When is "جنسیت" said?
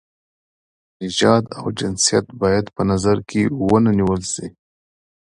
1.77-2.25